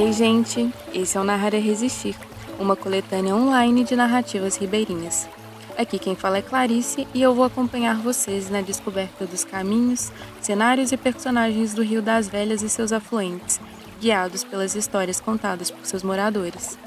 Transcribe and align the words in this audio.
Ei, 0.00 0.12
gente! 0.12 0.72
Esse 0.94 1.18
é 1.18 1.20
o 1.20 1.24
Narrar 1.24 1.52
é 1.54 1.58
Resistir, 1.58 2.16
uma 2.56 2.76
coletânea 2.76 3.34
online 3.34 3.82
de 3.82 3.96
narrativas 3.96 4.56
ribeirinhas. 4.56 5.28
Aqui 5.76 5.98
quem 5.98 6.14
fala 6.14 6.38
é 6.38 6.42
Clarice 6.42 7.08
e 7.12 7.20
eu 7.20 7.34
vou 7.34 7.44
acompanhar 7.44 7.96
vocês 7.96 8.48
na 8.48 8.60
descoberta 8.60 9.26
dos 9.26 9.42
caminhos, 9.42 10.12
cenários 10.40 10.92
e 10.92 10.96
personagens 10.96 11.74
do 11.74 11.82
Rio 11.82 12.00
das 12.00 12.28
Velhas 12.28 12.62
e 12.62 12.68
seus 12.68 12.92
afluentes, 12.92 13.60
guiados 14.00 14.44
pelas 14.44 14.76
histórias 14.76 15.20
contadas 15.20 15.68
por 15.68 15.84
seus 15.84 16.04
moradores. 16.04 16.78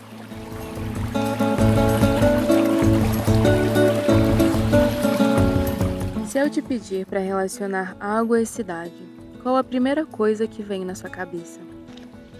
Se 6.27 6.39
eu 6.39 6.49
te 6.49 6.61
pedir 6.61 7.05
para 7.05 7.19
relacionar 7.19 7.97
água 7.99 8.39
e 8.39 8.45
cidade, 8.45 8.93
qual 9.43 9.57
a 9.57 9.63
primeira 9.65 10.05
coisa 10.05 10.47
que 10.47 10.63
vem 10.63 10.85
na 10.85 10.95
sua 10.95 11.09
cabeça? 11.09 11.59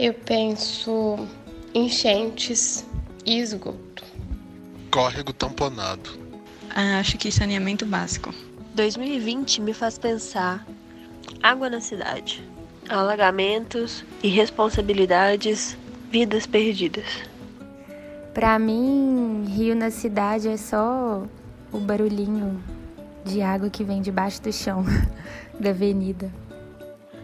Eu 0.01 0.15
penso 0.15 1.15
enchentes 1.75 2.83
e 3.23 3.37
esgoto. 3.37 4.03
Córrego 4.89 5.31
tamponado. 5.31 6.17
Ah, 6.71 6.97
acho 6.97 7.19
que 7.19 7.31
saneamento 7.31 7.85
básico. 7.85 8.33
2020 8.73 9.61
me 9.61 9.75
faz 9.75 9.99
pensar 9.99 10.65
água 11.43 11.69
na 11.69 11.79
cidade, 11.79 12.43
alagamentos, 12.89 14.03
irresponsabilidades, 14.23 15.77
vidas 16.09 16.47
perdidas. 16.47 17.05
Para 18.33 18.57
mim, 18.57 19.45
rio 19.49 19.75
na 19.75 19.91
cidade 19.91 20.47
é 20.47 20.57
só 20.57 21.27
o 21.71 21.77
barulhinho 21.77 22.59
de 23.23 23.43
água 23.43 23.69
que 23.69 23.83
vem 23.83 24.01
debaixo 24.01 24.41
do 24.41 24.51
chão 24.51 24.83
da 25.61 25.69
avenida. 25.69 26.31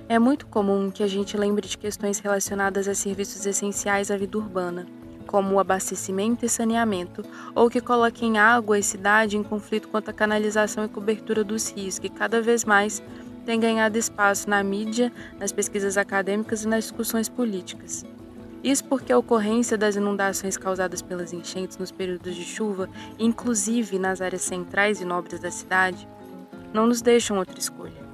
É 0.09 0.17
muito 0.17 0.47
comum 0.47 0.89
que 0.89 1.03
a 1.03 1.07
gente 1.07 1.35
lembre 1.35 1.67
de 1.67 1.77
questões 1.77 2.19
relacionadas 2.19 2.87
a 2.87 2.95
serviços 2.95 3.45
essenciais 3.45 4.09
à 4.09 4.15
vida 4.15 4.37
urbana, 4.37 4.87
como 5.27 5.55
o 5.55 5.59
abastecimento 5.59 6.45
e 6.45 6.49
saneamento, 6.49 7.25
ou 7.53 7.69
que 7.69 7.81
coloquem 7.81 8.37
água 8.37 8.79
e 8.79 8.83
cidade 8.83 9.35
em 9.35 9.43
conflito 9.43 9.89
quanto 9.89 10.09
à 10.09 10.13
canalização 10.13 10.85
e 10.85 10.87
cobertura 10.87 11.43
dos 11.43 11.69
rios, 11.69 11.99
que 11.99 12.07
cada 12.07 12.41
vez 12.41 12.63
mais 12.63 13.03
têm 13.45 13.59
ganhado 13.59 13.97
espaço 13.97 14.49
na 14.49 14.63
mídia, 14.63 15.11
nas 15.37 15.51
pesquisas 15.51 15.97
acadêmicas 15.97 16.63
e 16.63 16.69
nas 16.69 16.85
discussões 16.85 17.27
políticas. 17.27 18.05
Isso 18.63 18.85
porque 18.85 19.11
a 19.11 19.17
ocorrência 19.17 19.77
das 19.77 19.97
inundações 19.97 20.55
causadas 20.55 21.01
pelas 21.01 21.33
enchentes 21.33 21.77
nos 21.77 21.91
períodos 21.91 22.33
de 22.33 22.45
chuva, 22.45 22.89
inclusive 23.19 23.99
nas 23.99 24.21
áreas 24.21 24.43
centrais 24.43 25.01
e 25.01 25.05
nobres 25.05 25.41
da 25.41 25.51
cidade, 25.51 26.07
não 26.73 26.87
nos 26.87 27.01
deixam 27.01 27.37
outra 27.37 27.59
escolha. 27.59 28.06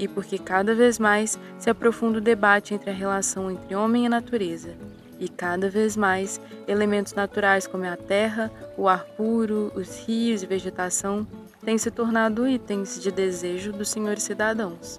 E 0.00 0.08
porque 0.08 0.38
cada 0.38 0.74
vez 0.74 0.98
mais 0.98 1.38
se 1.58 1.68
aprofunda 1.68 2.16
o 2.16 2.22
debate 2.22 2.72
entre 2.72 2.88
a 2.88 2.94
relação 2.94 3.50
entre 3.50 3.74
homem 3.74 4.06
e 4.06 4.08
natureza, 4.08 4.70
e 5.18 5.28
cada 5.28 5.68
vez 5.68 5.94
mais 5.94 6.40
elementos 6.66 7.12
naturais 7.12 7.66
como 7.66 7.84
a 7.84 7.98
terra, 7.98 8.50
o 8.78 8.88
ar 8.88 9.04
puro, 9.04 9.70
os 9.74 10.06
rios 10.06 10.42
e 10.42 10.46
vegetação 10.46 11.26
têm 11.62 11.76
se 11.76 11.90
tornado 11.90 12.48
itens 12.48 12.98
de 12.98 13.10
desejo 13.12 13.74
dos 13.74 13.90
senhores 13.90 14.22
cidadãos. 14.22 14.98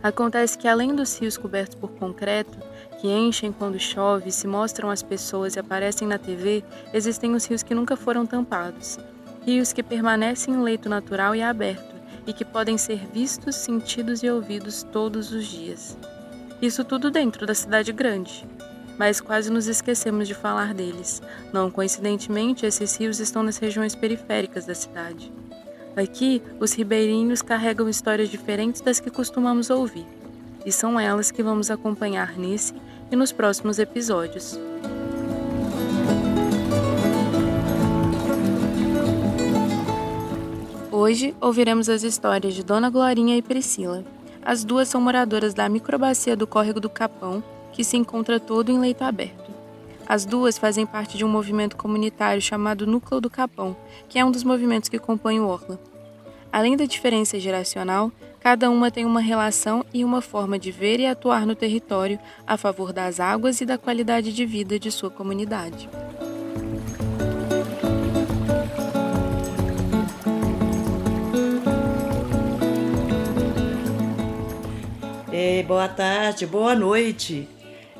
Acontece 0.00 0.56
que 0.56 0.68
além 0.68 0.94
dos 0.94 1.18
rios 1.18 1.36
cobertos 1.36 1.74
por 1.74 1.90
concreto, 1.90 2.56
que 3.00 3.08
enchem 3.08 3.50
quando 3.50 3.80
chove, 3.80 4.30
se 4.30 4.46
mostram 4.46 4.90
às 4.90 5.02
pessoas 5.02 5.56
e 5.56 5.58
aparecem 5.58 6.06
na 6.06 6.18
TV, 6.18 6.62
existem 6.94 7.34
os 7.34 7.44
rios 7.46 7.64
que 7.64 7.74
nunca 7.74 7.96
foram 7.96 8.24
tampados. 8.24 9.00
Rios 9.44 9.72
que 9.72 9.82
permanecem 9.82 10.54
em 10.54 10.62
leito 10.62 10.88
natural 10.88 11.34
e 11.34 11.42
aberto 11.42 11.91
e 12.26 12.32
que 12.32 12.44
podem 12.44 12.78
ser 12.78 13.06
vistos, 13.12 13.56
sentidos 13.56 14.22
e 14.22 14.30
ouvidos 14.30 14.82
todos 14.92 15.32
os 15.32 15.46
dias. 15.46 15.96
Isso 16.60 16.84
tudo 16.84 17.10
dentro 17.10 17.46
da 17.46 17.54
cidade 17.54 17.92
grande. 17.92 18.46
Mas 18.98 19.20
quase 19.20 19.50
nos 19.50 19.66
esquecemos 19.66 20.28
de 20.28 20.34
falar 20.34 20.74
deles. 20.74 21.20
Não 21.52 21.70
coincidentemente, 21.70 22.66
esses 22.66 22.96
rios 22.96 23.18
estão 23.18 23.42
nas 23.42 23.58
regiões 23.58 23.94
periféricas 23.94 24.66
da 24.66 24.74
cidade. 24.74 25.32
Aqui, 25.96 26.42
os 26.60 26.72
ribeirinhos 26.72 27.42
carregam 27.42 27.88
histórias 27.88 28.28
diferentes 28.28 28.80
das 28.80 29.00
que 29.00 29.10
costumamos 29.10 29.68
ouvir, 29.68 30.06
e 30.64 30.72
são 30.72 30.98
elas 30.98 31.30
que 31.30 31.42
vamos 31.42 31.70
acompanhar 31.70 32.38
nesse 32.38 32.74
e 33.10 33.16
nos 33.16 33.32
próximos 33.32 33.78
episódios. 33.78 34.58
Hoje 41.02 41.34
ouviremos 41.40 41.88
as 41.88 42.04
histórias 42.04 42.54
de 42.54 42.62
Dona 42.62 42.88
Glorinha 42.88 43.36
e 43.36 43.42
Priscila. 43.42 44.04
As 44.40 44.62
duas 44.62 44.86
são 44.86 45.00
moradoras 45.00 45.52
da 45.52 45.68
microbacia 45.68 46.36
do 46.36 46.46
Córrego 46.46 46.78
do 46.78 46.88
Capão, 46.88 47.42
que 47.72 47.82
se 47.82 47.96
encontra 47.96 48.38
todo 48.38 48.70
em 48.70 48.78
leito 48.78 49.02
aberto. 49.02 49.50
As 50.06 50.24
duas 50.24 50.56
fazem 50.56 50.86
parte 50.86 51.18
de 51.18 51.24
um 51.24 51.28
movimento 51.28 51.76
comunitário 51.76 52.40
chamado 52.40 52.86
Núcleo 52.86 53.20
do 53.20 53.28
Capão, 53.28 53.74
que 54.08 54.16
é 54.16 54.24
um 54.24 54.30
dos 54.30 54.44
movimentos 54.44 54.88
que 54.88 54.96
compõem 54.96 55.40
o 55.40 55.48
Orla. 55.48 55.76
Além 56.52 56.76
da 56.76 56.84
diferença 56.84 57.36
geracional, 57.40 58.12
Cada 58.42 58.68
uma 58.68 58.90
tem 58.90 59.04
uma 59.04 59.20
relação 59.20 59.84
e 59.94 60.04
uma 60.04 60.20
forma 60.20 60.58
de 60.58 60.72
ver 60.72 60.98
e 60.98 61.06
atuar 61.06 61.46
no 61.46 61.54
território 61.54 62.18
a 62.44 62.56
favor 62.56 62.92
das 62.92 63.20
águas 63.20 63.60
e 63.60 63.64
da 63.64 63.78
qualidade 63.78 64.32
de 64.32 64.44
vida 64.44 64.80
de 64.80 64.90
sua 64.90 65.08
comunidade. 65.08 65.88
Boa 75.66 75.88
tarde, 75.88 76.46
boa 76.46 76.74
noite. 76.74 77.48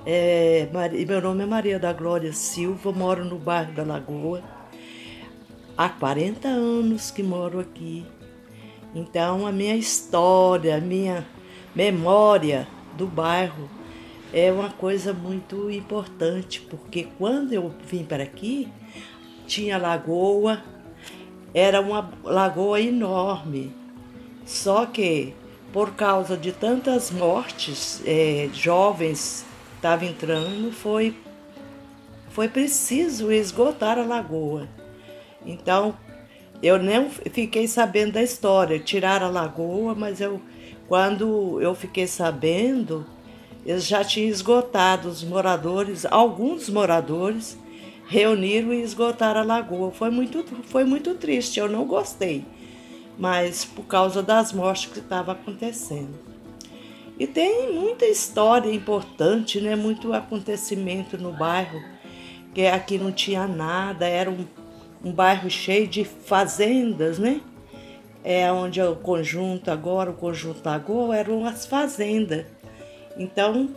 É, 0.07 0.69
meu 1.07 1.21
nome 1.21 1.43
é 1.43 1.47
Maria 1.47 1.79
da 1.79 1.93
Glória 1.93 2.33
Silva, 2.33 2.93
moro 2.93 3.25
no 3.25 3.39
bairro 3.39 3.73
da 3.73 3.83
Lagoa. 3.83 4.43
Há 5.77 5.89
40 5.89 6.49
anos 6.49 7.11
que 7.11 7.23
moro 7.23 7.61
aqui 7.61 8.05
então, 8.95 9.47
a 9.47 9.53
minha 9.53 9.75
história, 9.75 10.77
a 10.77 10.81
minha 10.81 11.27
memória 11.75 12.69
do 12.97 13.07
bairro 13.07 13.71
é 14.33 14.53
uma 14.53 14.69
coisa 14.69 15.15
muito 15.15 15.71
importante, 15.71 16.61
porque 16.61 17.09
quando 17.17 17.55
eu 17.55 17.73
vim 17.87 18.05
para 18.05 18.23
aqui, 18.23 18.69
tinha 19.47 19.79
lagoa, 19.79 20.63
era 21.55 21.81
uma 21.81 22.13
lagoa 22.23 22.81
enorme. 22.81 23.75
Só 24.45 24.85
que 24.85 25.33
por 25.73 25.95
causa 25.95 26.37
de 26.37 26.53
tantas 26.53 27.11
mortes, 27.11 28.03
é, 28.05 28.49
jovens 28.53 29.45
estavam 29.77 30.09
entrando, 30.09 30.71
foi, 30.71 31.17
foi 32.31 32.49
preciso 32.49 33.33
esgotar 33.33 33.99
a 33.99 34.05
lagoa. 34.05 34.69
Então, 35.45 35.97
eu 36.63 36.79
nem 36.79 37.09
fiquei 37.11 37.67
sabendo 37.67 38.13
da 38.13 38.23
história, 38.23 38.79
tiraram 38.79 39.27
a 39.27 39.31
lagoa, 39.31 39.95
mas 39.95 40.21
eu, 40.21 40.41
quando 40.87 41.61
eu 41.61 41.75
fiquei 41.75 42.07
sabendo, 42.07 43.05
eles 43.65 43.87
já 43.87 44.05
tinham 44.05 44.29
esgotado 44.29 45.09
os 45.09 45.25
moradores, 45.25 46.05
alguns 46.05 46.69
moradores 46.69 47.59
reuniram 48.07 48.73
e 48.75 48.83
esgotaram 48.83 49.41
a 49.41 49.45
lagoa. 49.45 49.91
Foi 49.91 50.11
muito, 50.11 50.45
foi 50.65 50.85
muito 50.85 51.15
triste, 51.15 51.59
eu 51.59 51.69
não 51.69 51.87
gostei, 51.87 52.45
mas 53.19 53.65
por 53.65 53.85
causa 53.85 54.23
das 54.23 54.53
mortes 54.53 54.93
que 54.93 54.99
estavam 54.99 55.35
acontecendo. 55.35 56.19
E 57.19 57.27
tem 57.27 57.73
muita 57.73 58.07
história 58.07 58.73
importante, 58.73 59.61
né? 59.61 59.77
muito 59.77 60.13
acontecimento 60.13 61.17
no 61.19 61.33
bairro, 61.33 61.81
que 62.55 62.67
aqui 62.67 62.99
não 62.99 63.13
tinha 63.13 63.47
nada, 63.47 64.07
era 64.07 64.31
um 64.31 64.47
um 65.05 65.13
bairro 65.13 65.51
cheio 65.51 65.87
de 65.89 66.05
fazendas, 66.05 67.19
né? 67.19 67.41
É 68.25 68.51
onde 68.53 68.79
é 68.79 68.85
o 68.85 68.95
conjunto 68.95 69.71
agora, 69.71 70.11
o 70.11 70.15
conjunto 70.15 70.65
Lagoa, 70.65 71.17
eram 71.17 71.45
as 71.45 71.67
fazendas. 71.67 72.47
Então, 73.17 73.71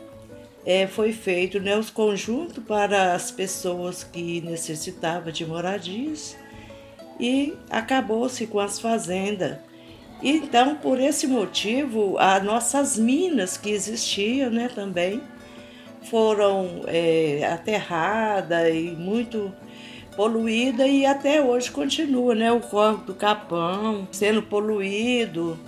é, 0.64 0.86
foi 0.86 1.12
feito 1.12 1.60
né, 1.60 1.76
os 1.76 1.90
conjuntos 1.90 2.64
para 2.64 3.14
as 3.14 3.32
pessoas 3.32 4.04
que 4.04 4.42
necessitavam 4.42 5.32
de 5.32 5.46
moradias 5.46 6.38
e 7.20 7.54
acabou-se 7.70 8.46
com 8.48 8.60
as 8.60 8.80
fazendas. 8.80 9.58
Então, 10.22 10.76
por 10.76 11.00
esse 11.00 11.28
motivo, 11.28 12.18
as 12.18 12.44
nossas 12.44 12.98
minas 12.98 13.58
que 13.58 13.70
existiam 13.70 14.50
né, 14.50 14.70
também 14.74 15.22
foram 16.04 16.82
é, 16.88 17.48
aterradas 17.52 18.74
e 18.74 18.96
muito 18.98 19.54
poluída 20.16 20.88
e 20.88 21.06
até 21.06 21.42
hoje 21.42 21.70
continua, 21.72 22.34
né? 22.34 22.52
O 22.52 22.62
corpo 22.62 23.06
do 23.06 23.14
Capão 23.14 24.08
sendo 24.12 24.42
poluído, 24.42 25.60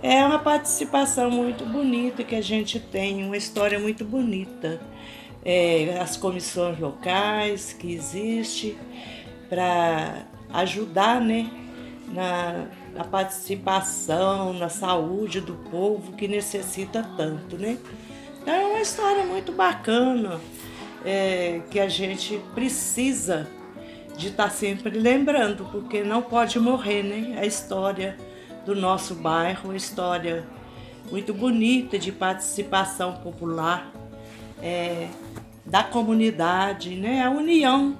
É 0.00 0.24
uma 0.24 0.38
participação 0.38 1.30
muito 1.30 1.66
bonita 1.66 2.22
que 2.22 2.36
a 2.36 2.40
gente 2.40 2.78
tem, 2.78 3.24
uma 3.24 3.36
história 3.36 3.78
muito 3.78 4.04
bonita. 4.04 4.80
É, 5.44 5.98
as 6.00 6.16
comissões 6.16 6.78
locais 6.78 7.72
que 7.72 7.92
existem 7.92 8.76
para 9.48 10.26
ajudar 10.52 11.20
né, 11.20 11.50
na, 12.12 12.66
na 12.94 13.04
participação, 13.04 14.52
na 14.52 14.68
saúde 14.68 15.40
do 15.40 15.54
povo 15.70 16.12
que 16.12 16.26
necessita 16.26 17.02
tanto. 17.16 17.56
Né? 17.56 17.78
Então 18.42 18.54
é 18.54 18.66
uma 18.66 18.80
história 18.80 19.24
muito 19.24 19.52
bacana 19.52 20.40
é, 21.04 21.60
que 21.70 21.78
a 21.78 21.88
gente 21.88 22.40
precisa 22.54 23.48
de 24.16 24.28
estar 24.28 24.44
tá 24.44 24.50
sempre 24.50 24.98
lembrando, 24.98 25.64
porque 25.70 26.02
não 26.02 26.20
pode 26.20 26.58
morrer, 26.58 27.04
né? 27.04 27.38
A 27.38 27.46
história 27.46 28.16
do 28.66 28.74
nosso 28.74 29.14
bairro, 29.14 29.68
uma 29.68 29.76
história 29.76 30.44
muito 31.10 31.32
bonita 31.32 31.98
de 31.98 32.10
participação 32.10 33.14
popular 33.14 33.92
é, 34.60 35.06
da 35.64 35.84
comunidade, 35.84 36.96
né? 36.96 37.22
A 37.22 37.30
união 37.30 37.96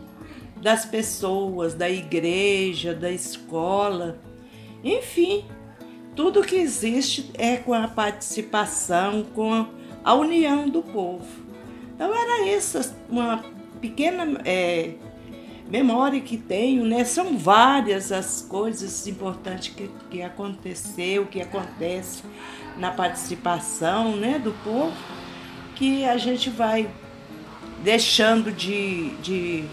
das 0.63 0.85
pessoas, 0.85 1.75
da 1.75 1.89
igreja, 1.89 2.95
da 2.95 3.11
escola, 3.11 4.19
enfim, 4.83 5.45
tudo 6.15 6.43
que 6.43 6.57
existe 6.57 7.31
é 7.35 7.57
com 7.57 7.75
a 7.75 7.87
participação, 7.89 9.25
com 9.35 9.67
a 10.05 10.15
união 10.15 10.69
do 10.69 10.83
povo. 10.83 11.27
Então 11.95 12.15
era 12.15 12.47
isso, 12.49 12.95
uma 13.09 13.45
pequena 13.81 14.41
é, 14.45 14.95
memória 15.69 16.21
que 16.21 16.37
tenho, 16.37 16.85
né? 16.85 17.05
São 17.05 17.37
várias 17.37 18.11
as 18.11 18.43
coisas 18.43 19.07
importantes 19.07 19.75
que, 19.75 19.91
que 20.11 20.23
aconteceu, 20.23 21.27
que 21.27 21.41
acontece 21.41 22.23
na 22.77 22.91
participação 22.91 24.17
né, 24.17 24.39
do 24.39 24.53
povo, 24.65 24.97
que 25.75 26.05
a 26.05 26.17
gente 26.17 26.49
vai 26.49 26.89
deixando 27.83 28.53
de, 28.53 29.11
de, 29.17 29.65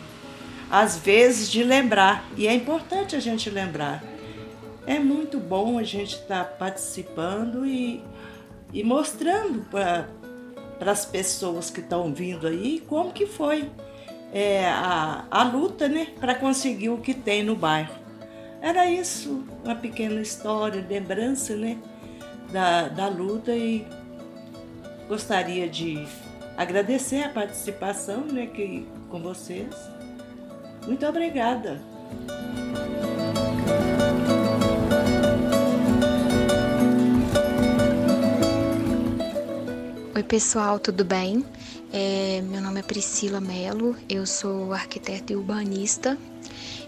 às 0.70 0.98
vezes, 0.98 1.50
de 1.50 1.64
lembrar. 1.64 2.28
E 2.38 2.48
é 2.48 2.54
importante 2.54 3.16
a 3.16 3.20
gente 3.20 3.50
lembrar. 3.50 4.04
É 4.88 5.00
muito 5.00 5.40
bom 5.40 5.78
a 5.80 5.84
gente 5.84 6.16
estar 6.16 6.44
tá 6.44 6.52
participando 6.52 7.66
e, 7.66 8.04
e 8.74 8.84
mostrando 8.84 9.66
para 9.70 10.92
as 10.92 11.06
pessoas 11.06 11.70
que 11.70 11.80
estão 11.80 12.14
vindo 12.14 12.46
aí 12.46 12.84
como 12.88 13.12
que 13.12 13.26
foi 13.26 13.70
é, 14.32 14.68
a, 14.68 15.26
a 15.32 15.44
luta 15.44 15.88
né, 15.88 16.08
para 16.20 16.36
conseguir 16.36 16.90
o 16.90 16.98
que 16.98 17.14
tem 17.14 17.44
no 17.44 17.56
bairro. 17.56 17.96
Era 18.62 18.90
isso, 18.90 19.44
uma 19.64 19.76
pequena 19.76 20.22
história, 20.22 20.86
lembrança 20.88 21.56
né, 21.56 21.78
da, 22.52 22.88
da 22.88 23.08
luta 23.08 23.56
e 23.56 23.88
gostaria 25.08 25.70
de 25.70 26.06
agradecer 26.58 27.24
a 27.24 27.30
participação 27.30 28.22
né, 28.22 28.48
que, 28.48 28.88
com 29.10 29.20
vocês. 29.20 29.95
Muito 30.88 31.06
obrigada. 31.06 31.82
Oi, 40.16 40.24
pessoal, 40.24 40.80
tudo 40.80 41.04
bem? 41.04 41.44
É, 41.92 42.42
meu 42.42 42.62
nome 42.62 42.80
é 42.80 42.84
Priscila 42.84 43.42
Melo, 43.42 43.96
eu 44.08 44.26
sou 44.26 44.74
arquiteta 44.74 45.34
e 45.34 45.36
urbanista 45.36 46.18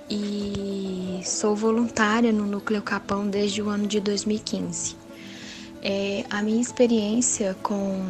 e 0.10 1.22
sou 1.26 1.56
voluntária 1.56 2.32
no 2.32 2.46
Núcleo 2.46 2.82
Capão 2.82 3.28
desde 3.28 3.62
o 3.62 3.70
ano 3.70 3.88
de 3.88 4.00
2015. 4.00 4.96
É, 5.82 6.24
a 6.30 6.42
minha 6.42 6.62
experiência 6.62 7.56
com, 7.64 8.06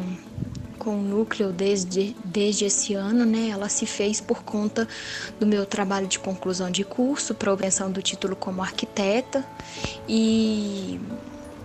com 0.78 0.96
o 0.98 1.02
núcleo 1.02 1.52
desde, 1.52 2.16
desde 2.24 2.64
esse 2.64 2.94
ano, 2.94 3.24
né, 3.26 3.48
ela 3.50 3.68
se 3.68 3.84
fez 3.84 4.20
por 4.20 4.42
conta 4.42 4.86
do 5.38 5.46
meu 5.46 5.66
trabalho 5.66 6.06
de 6.06 6.18
conclusão 6.18 6.70
de 6.70 6.84
curso 6.84 7.34
para 7.34 7.52
obtenção 7.52 7.90
do 7.90 8.00
título 8.00 8.36
como 8.36 8.62
arquiteta 8.62 9.44
e 10.08 11.00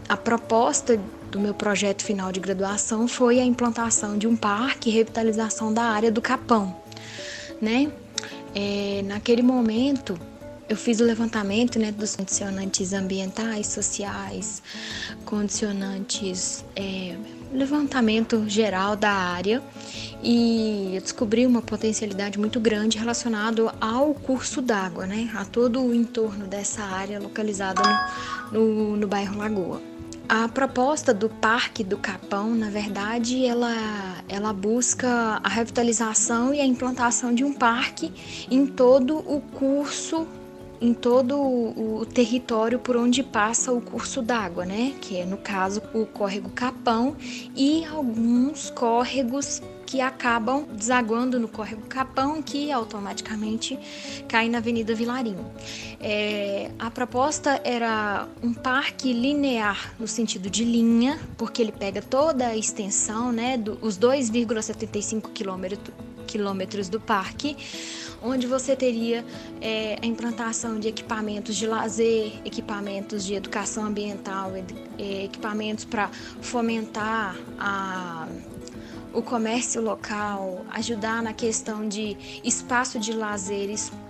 a 0.10 0.18
proposta 0.18 1.00
do 1.32 1.40
meu 1.40 1.54
projeto 1.54 2.04
final 2.04 2.32
de 2.32 2.40
graduação 2.40 3.08
foi 3.08 3.40
a 3.40 3.46
implantação 3.46 4.18
de 4.18 4.28
um 4.28 4.36
parque 4.36 4.90
e 4.90 4.94
revitalização 4.94 5.74
da 5.74 5.84
área 5.84 6.12
do 6.12 6.22
Capão, 6.22 6.76
né? 7.62 7.92
É, 8.56 9.02
naquele 9.06 9.42
momento 9.42 10.20
eu 10.70 10.78
fiz 10.78 11.00
o 11.00 11.04
levantamento 11.04 11.78
né, 11.78 11.92
dos 11.92 12.16
condicionantes 12.16 12.94
ambientais, 12.94 13.68
sociais, 13.68 14.62
condicionantes, 15.26 16.64
é, 16.76 17.16
levantamento 17.54 18.46
geral 18.48 18.96
da 18.96 19.12
área 19.12 19.62
e 20.24 20.92
eu 20.96 21.02
descobri 21.02 21.46
uma 21.46 21.62
potencialidade 21.62 22.40
muito 22.40 22.60
grande 22.60 22.98
relacionado 22.98 23.72
ao 23.80 24.14
curso 24.14 24.62
d'água, 24.62 25.06
né, 25.06 25.30
a 25.36 25.46
todo 25.46 25.82
o 25.82 25.94
entorno 25.94 26.48
dessa 26.48 26.82
área 26.82 27.20
localizada 27.20 27.82
no, 28.52 28.74
no, 28.74 28.98
no 28.98 29.08
bairro 29.08 29.38
Lagoa. 29.38 29.82
A 30.28 30.48
proposta 30.48 31.14
do 31.14 31.30
Parque 31.30 31.84
do 31.84 31.98
Capão, 31.98 32.56
na 32.56 32.70
verdade, 32.70 33.46
ela, 33.46 34.24
ela 34.30 34.54
busca 34.54 35.42
a 35.44 35.50
revitalização 35.50 36.54
e 36.54 36.62
a 36.62 36.66
implantação 36.66 37.36
de 37.36 37.44
um 37.44 37.54
parque 37.54 38.12
em 38.50 38.66
todo 38.66 39.18
o 39.18 39.42
curso, 39.42 40.26
em 40.84 40.94
todo 40.94 41.40
o 41.40 42.06
território 42.06 42.78
por 42.78 42.98
onde 42.98 43.24
passa 43.24 43.72
o 43.72 43.80
curso 43.80 44.22
d'água, 44.22 44.66
né? 44.66 44.94
Que 45.00 45.18
é, 45.18 45.26
no 45.26 45.38
caso, 45.38 45.82
o 45.94 46.06
córrego 46.06 46.50
Capão 46.50 47.16
e 47.56 47.86
alguns 47.86 48.70
córregos 48.70 49.62
que 49.86 50.02
acabam 50.02 50.66
desaguando 50.74 51.40
no 51.40 51.48
córrego 51.48 51.84
Capão, 51.88 52.42
que 52.42 52.70
automaticamente 52.70 53.80
cai 54.28 54.50
na 54.50 54.58
Avenida 54.58 54.94
Vilarinho. 54.94 55.46
É, 56.02 56.70
a 56.78 56.92
proposta 56.92 57.62
era 57.64 58.28
um 58.42 58.54
parque 58.54 59.14
linear 59.14 59.94
no 59.98 60.08
sentido 60.08 60.50
de 60.50 60.66
linha, 60.66 61.18
porque 61.38 61.62
ele 61.62 61.72
pega 61.72 62.02
toda 62.02 62.48
a 62.48 62.58
extensão, 62.58 63.32
né, 63.32 63.56
do, 63.56 63.78
os 63.82 63.98
2,75 63.98 65.30
quilômetros 66.26 66.90
do 66.90 67.00
parque, 67.00 67.56
onde 68.24 68.48
você 68.48 68.76
teria 68.76 69.26
é, 69.62 69.98
a 70.02 70.06
implantação 70.06 70.80
de 70.80 70.88
equipamentos 70.88 71.56
de 71.56 71.68
lazer, 71.68 72.34
equipamentos 72.46 73.26
de 73.26 73.36
educação 73.36 73.86
ambiental, 73.86 74.54
equipamentos 74.98 75.84
para 75.84 76.10
fomentar 76.42 77.36
a 77.60 78.28
o 79.14 79.22
comércio 79.22 79.80
local, 79.80 80.66
ajudar 80.72 81.22
na 81.22 81.34
questão 81.34 81.88
de 81.88 82.18
espaço 82.44 82.98
de 82.98 83.14
lazer, 83.14 83.70
espaço 83.70 84.03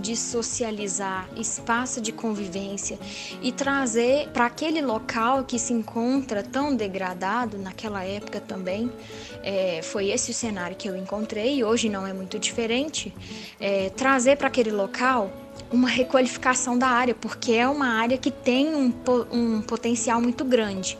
de 0.00 0.16
socializar, 0.16 1.28
espaço 1.36 2.00
de 2.00 2.10
convivência 2.10 2.98
e 3.40 3.52
trazer 3.52 4.28
para 4.30 4.46
aquele 4.46 4.82
local 4.82 5.44
que 5.44 5.60
se 5.60 5.72
encontra 5.72 6.42
tão 6.42 6.74
degradado 6.74 7.56
naquela 7.56 8.02
época 8.02 8.40
também. 8.40 8.90
É, 9.44 9.80
foi 9.82 10.10
esse 10.10 10.32
o 10.32 10.34
cenário 10.34 10.76
que 10.76 10.88
eu 10.88 10.96
encontrei 10.96 11.62
hoje 11.62 11.88
não 11.88 12.04
é 12.04 12.12
muito 12.12 12.36
diferente. 12.36 13.14
É, 13.60 13.90
trazer 13.90 14.36
para 14.36 14.48
aquele 14.48 14.72
local 14.72 15.30
uma 15.70 15.88
requalificação 15.88 16.76
da 16.76 16.88
área, 16.88 17.14
porque 17.14 17.52
é 17.52 17.68
uma 17.68 17.86
área 17.86 18.18
que 18.18 18.32
tem 18.32 18.74
um, 18.74 18.92
um 19.30 19.62
potencial 19.62 20.20
muito 20.20 20.44
grande. 20.44 20.98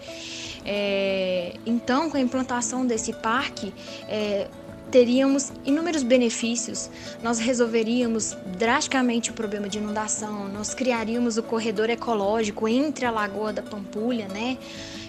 É, 0.64 1.56
então, 1.66 2.08
com 2.08 2.16
a 2.16 2.20
implantação 2.20 2.86
desse 2.86 3.12
parque, 3.12 3.74
é, 4.08 4.48
teríamos 4.90 5.52
inúmeros 5.64 6.02
benefícios. 6.02 6.90
Nós 7.22 7.38
resolveríamos 7.38 8.36
drasticamente 8.58 9.30
o 9.30 9.34
problema 9.34 9.68
de 9.68 9.78
inundação, 9.78 10.48
nós 10.48 10.74
criaríamos 10.74 11.36
o 11.36 11.42
corredor 11.42 11.90
ecológico 11.90 12.68
entre 12.68 13.04
a 13.04 13.10
Lagoa 13.10 13.52
da 13.52 13.62
Pampulha, 13.62 14.28
né? 14.28 14.58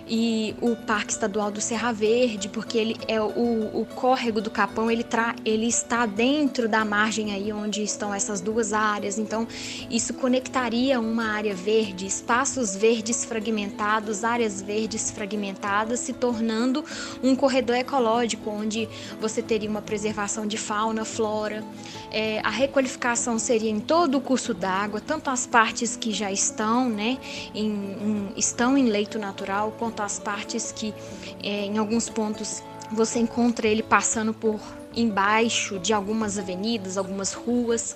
E 0.07 0.55
o 0.61 0.75
Parque 0.75 1.11
Estadual 1.11 1.51
do 1.51 1.59
Serra 1.59 1.91
Verde, 1.91 2.49
porque 2.49 2.77
ele 2.77 2.97
é 3.07 3.19
o, 3.19 3.25
o 3.25 3.87
córrego 3.95 4.39
do 4.39 4.51
Capão, 4.51 4.89
ele, 4.89 5.03
tra, 5.03 5.35
ele 5.43 5.67
está 5.67 6.05
dentro 6.05 6.69
da 6.69 6.85
margem 6.85 7.33
aí 7.33 7.51
onde 7.51 7.83
estão 7.83 8.13
essas 8.13 8.39
duas 8.39 8.73
áreas, 8.73 9.17
então 9.17 9.47
isso 9.89 10.13
conectaria 10.13 10.99
uma 10.99 11.25
área 11.31 11.55
verde, 11.55 12.05
espaços 12.05 12.75
verdes 12.75 13.25
fragmentados, 13.25 14.23
áreas 14.23 14.61
verdes 14.61 15.09
fragmentadas, 15.09 15.99
se 15.99 16.13
tornando 16.13 16.85
um 17.23 17.35
corredor 17.35 17.75
ecológico 17.75 18.49
onde 18.49 18.87
você 19.19 19.41
teria 19.41 19.69
uma 19.69 19.81
preservação 19.81 20.45
de 20.45 20.57
fauna, 20.57 21.03
flora. 21.03 21.63
É, 22.11 22.39
a 22.43 22.49
requalificação 22.49 23.37
seria 23.37 23.69
em 23.69 23.79
todo 23.79 24.17
o 24.17 24.21
curso 24.21 24.53
d'água, 24.53 25.01
tanto 25.01 25.29
as 25.29 25.45
partes 25.45 25.95
que 25.95 26.13
já 26.13 26.31
estão, 26.31 26.87
né, 26.87 27.17
em, 27.53 27.67
em, 27.67 28.33
estão 28.37 28.77
em 28.77 28.87
leito 28.87 29.19
natural, 29.19 29.73
quanto 29.77 29.94
as 30.03 30.19
partes 30.19 30.71
que 30.71 30.93
é, 31.41 31.65
em 31.65 31.77
alguns 31.77 32.09
pontos 32.09 32.61
você 32.91 33.19
encontra 33.19 33.67
ele 33.67 33.83
passando 33.83 34.33
por 34.33 34.59
embaixo 34.95 35.77
de 35.79 35.93
algumas 35.93 36.37
avenidas, 36.37 36.97
algumas 36.97 37.33
ruas, 37.33 37.95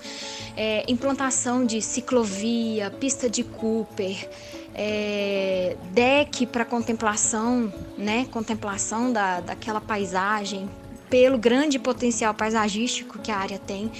é, 0.55 0.83
implantação 0.87 1.65
de 1.65 1.81
ciclovia, 1.81 2.91
pista 2.91 3.29
de 3.29 3.43
Cooper, 3.43 4.29
é, 4.75 5.77
deck 5.91 6.45
para 6.45 6.65
contemplação, 6.65 7.71
né, 7.97 8.27
contemplação 8.31 9.11
da, 9.11 9.39
daquela 9.39 9.79
paisagem, 9.79 10.69
pelo 11.09 11.37
grande 11.37 11.79
potencial 11.79 12.33
paisagístico 12.33 13.19
que 13.19 13.31
a 13.31 13.37
área 13.37 13.59
tem, 13.59 13.91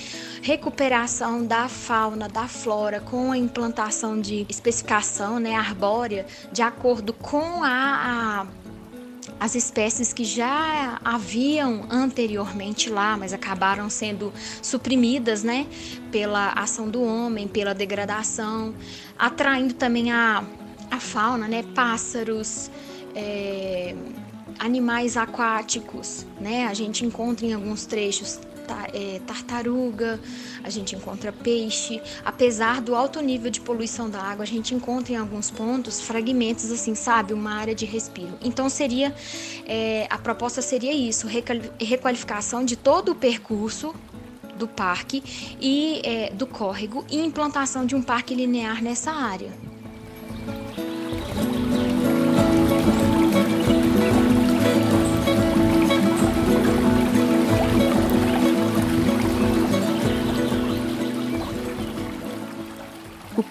recuperação 0.42 1.46
da 1.46 1.68
fauna, 1.68 2.28
da 2.28 2.48
flora, 2.48 3.00
com 3.00 3.32
a 3.32 3.38
implantação 3.38 4.20
de 4.20 4.46
especificação 4.48 5.39
né, 5.39 5.56
arbórea 5.56 6.25
de 6.51 6.62
acordo 6.62 7.13
com 7.13 7.63
a, 7.63 8.46
a 8.46 8.48
as 9.39 9.56
espécies 9.56 10.12
que 10.12 10.25
já 10.25 11.00
haviam 11.04 11.86
anteriormente 11.89 12.89
lá, 12.89 13.16
mas 13.16 13.32
acabaram 13.32 13.89
sendo 13.89 14.34
suprimidas, 14.62 15.44
né, 15.44 15.66
pela 16.12 16.51
ação 16.51 16.89
do 16.89 17.01
homem, 17.01 17.48
pela 17.48 17.74
degradação, 17.74 18.75
atraindo 19.18 19.74
também 19.74 20.12
a, 20.12 20.44
a 20.92 21.00
fauna, 21.00 21.48
né, 21.48 21.63
pássaros, 21.74 22.70
é, 23.16 23.96
animais 24.60 25.16
aquáticos, 25.16 26.25
né? 26.39 26.68
A 26.68 26.74
gente 26.74 27.06
encontra 27.06 27.46
em 27.46 27.54
alguns 27.54 27.86
trechos 27.86 28.39
é, 28.94 29.20
tartaruga, 29.25 30.20
a 30.63 30.70
gente 30.70 30.96
encontra 30.96 31.32
peixe. 31.32 32.01
Apesar 32.24 32.82
do 32.82 32.96
alto 32.96 33.22
nível 33.22 33.50
de 33.50 33.60
poluição 33.62 34.10
da 34.10 34.22
água, 34.22 34.44
a 34.44 34.48
gente 34.48 34.75
encontra 34.75 35.13
em 35.13 35.16
alguns 35.16 35.50
pontos 35.50 36.01
fragmentos, 36.01 36.72
assim, 36.72 36.94
sabe, 36.94 37.34
uma 37.34 37.54
área 37.54 37.74
de 37.74 37.86
respiro. 37.86 38.38
Então 38.42 38.70
seria 38.70 39.13
é, 39.66 40.08
a 40.10 40.18
proposta 40.18 40.62
seria 40.62 40.94
isso, 40.94 41.28
requalificação 41.80 42.63
de 42.63 42.75
todo 42.75 43.13
o 43.13 43.16
percurso 43.16 43.94
do 44.56 44.68
parque 44.68 45.24
e 45.60 46.01
é, 46.04 46.30
do 46.32 46.46
córrego 46.46 47.06
e 47.10 47.18
implantação 47.18 47.86
de 47.86 47.96
um 47.96 48.01
parque 48.01 48.36
linear 48.36 48.84
nessa 48.84 49.12
área. 49.12 49.68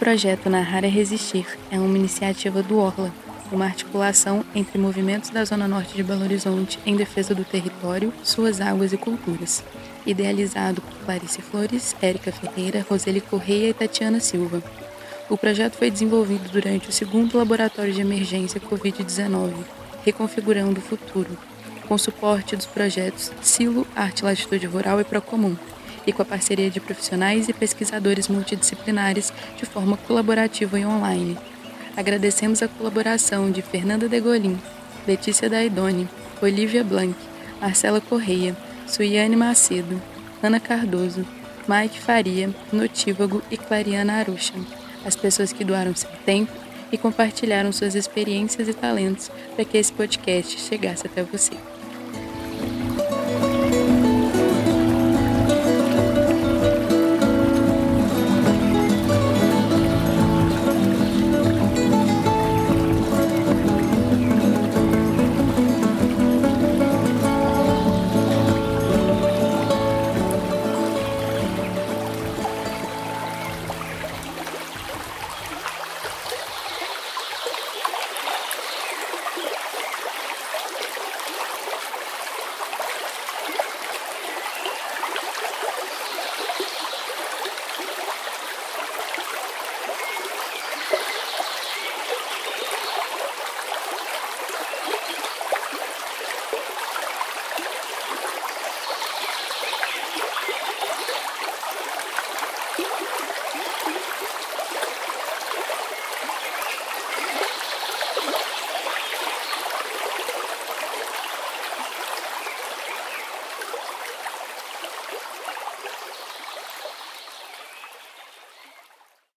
Projeto 0.09 0.49
Narrar 0.49 0.87
é 0.87 0.89
Resistir 0.89 1.45
é 1.71 1.79
uma 1.79 1.99
iniciativa 1.99 2.63
do 2.63 2.79
Orla, 2.79 3.13
uma 3.53 3.67
articulação 3.67 4.43
entre 4.55 4.79
movimentos 4.79 5.29
da 5.29 5.45
Zona 5.45 5.69
Norte 5.69 5.95
de 5.95 6.03
Belo 6.03 6.23
Horizonte 6.23 6.79
em 6.87 6.97
defesa 6.97 7.35
do 7.35 7.45
território, 7.45 8.11
suas 8.23 8.59
águas 8.59 8.95
e 8.95 8.97
culturas. 8.97 9.63
Idealizado 10.07 10.81
por 10.81 10.95
Clarice 11.05 11.43
Flores, 11.43 11.95
Érica 12.01 12.33
Ferreira, 12.33 12.87
Roseli 12.89 13.21
Correia 13.21 13.69
e 13.69 13.75
Tatiana 13.75 14.19
Silva. 14.19 14.63
O 15.29 15.37
projeto 15.37 15.75
foi 15.75 15.91
desenvolvido 15.91 16.49
durante 16.51 16.89
o 16.89 16.93
segundo 16.93 17.37
Laboratório 17.37 17.93
de 17.93 18.01
Emergência 18.01 18.59
Covid-19, 18.63 19.53
Reconfigurando 20.07 20.81
o 20.81 20.83
Futuro, 20.83 21.37
com 21.87 21.99
suporte 21.99 22.57
dos 22.57 22.65
projetos 22.65 23.31
Silo, 23.43 23.87
Arte 23.95 24.25
Latitude 24.25 24.67
Rural 24.67 25.03
e 25.03 25.05
Procomum, 25.05 25.55
e 26.09 26.13
com 26.13 26.23
a 26.23 26.25
parceria 26.25 26.71
de 26.71 26.81
profissionais 26.81 27.51
e 27.51 27.53
pesquisadores 27.53 28.29
multidisciplinares 28.29 29.31
de 29.59 29.67
forma 29.67 29.99
colaborativa 29.99 30.81
e 30.81 30.87
online. 30.87 31.37
Agradecemos 31.95 32.63
a 32.63 32.69
colaboração 32.69 33.51
de 33.51 33.61
Fernanda 33.61 34.09
Degolin, 34.09 34.59
Letícia 35.07 35.51
Daidoni, 35.51 36.09
Olivia 36.41 36.83
Blanc, 36.83 37.15
Marcela 37.61 38.01
Correia, 38.01 38.57
Suiane 38.87 39.37
Macedo, 39.37 40.01
Ana 40.43 40.59
Cardoso, 40.59 41.27
Mike 41.69 42.01
Faria, 42.01 42.49
Notívago 42.73 43.43
e 43.51 43.59
Clariana 43.59 44.15
Aruxa, 44.15 44.55
as 45.05 45.15
pessoas 45.15 45.53
que 45.53 45.63
doaram 45.63 45.95
seu 45.95 46.09
tempo 46.25 46.53
e 46.91 46.97
compartilharam 46.97 47.71
suas 47.71 47.95
experiências 47.95 48.67
e 48.67 48.73
talentos 48.73 49.31
para 49.55 49.65
que 49.67 49.77
esse 49.77 49.93
podcast 49.93 50.59
chegasse 50.59 51.07
até 51.07 51.23
você. 51.23 51.53